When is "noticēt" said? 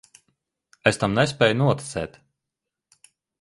1.59-2.17